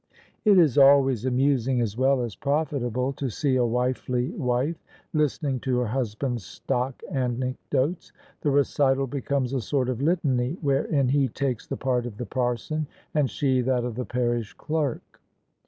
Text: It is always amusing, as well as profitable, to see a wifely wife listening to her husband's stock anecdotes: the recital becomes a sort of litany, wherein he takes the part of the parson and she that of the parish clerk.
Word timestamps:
It 0.45 0.57
is 0.57 0.79
always 0.79 1.25
amusing, 1.25 1.79
as 1.79 1.95
well 1.95 2.23
as 2.23 2.35
profitable, 2.35 3.13
to 3.13 3.29
see 3.29 3.55
a 3.55 3.65
wifely 3.67 4.31
wife 4.31 4.83
listening 5.13 5.59
to 5.59 5.77
her 5.77 5.85
husband's 5.85 6.43
stock 6.43 6.99
anecdotes: 7.11 8.11
the 8.41 8.49
recital 8.49 9.05
becomes 9.05 9.53
a 9.53 9.61
sort 9.61 9.89
of 9.89 10.01
litany, 10.01 10.57
wherein 10.61 11.09
he 11.09 11.27
takes 11.27 11.67
the 11.67 11.77
part 11.77 12.07
of 12.07 12.17
the 12.17 12.25
parson 12.25 12.87
and 13.13 13.29
she 13.29 13.61
that 13.61 13.83
of 13.83 13.93
the 13.93 14.05
parish 14.05 14.53
clerk. 14.53 15.21